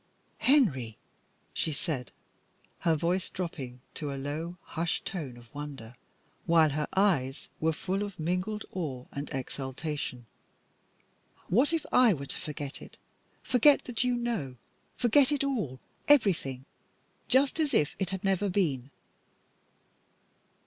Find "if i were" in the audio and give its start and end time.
11.71-12.25